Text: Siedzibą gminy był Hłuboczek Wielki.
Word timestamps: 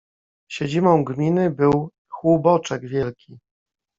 Siedzibą 0.49 1.03
gminy 1.03 1.51
był 1.51 1.91
Hłuboczek 2.11 2.85
Wielki. 2.87 3.39